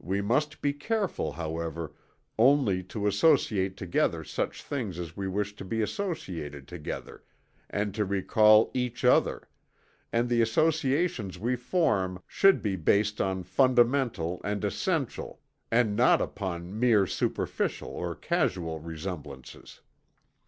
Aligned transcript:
We 0.00 0.20
must 0.20 0.60
be 0.60 0.72
careful, 0.72 1.30
however, 1.34 1.92
only 2.36 2.82
to 2.82 3.06
associate 3.06 3.76
together 3.76 4.24
such 4.24 4.60
things 4.60 4.98
as 4.98 5.16
we 5.16 5.28
wish 5.28 5.54
to 5.54 5.64
be 5.64 5.80
associated 5.82 6.66
together 6.66 7.22
and 7.70 7.94
to 7.94 8.04
recall 8.04 8.72
each 8.74 9.04
other; 9.04 9.48
and 10.12 10.28
the 10.28 10.42
associations 10.42 11.38
we 11.38 11.54
form 11.54 12.20
should 12.26 12.60
be 12.60 12.74
based 12.74 13.20
on 13.20 13.44
fundamental 13.44 14.40
and 14.42 14.64
essential, 14.64 15.38
and 15.70 15.94
not 15.94 16.20
upon 16.20 16.76
mere 16.80 17.06
superficial 17.06 17.90
or 17.90 18.16
casual 18.16 18.80
resemblances. 18.80 19.80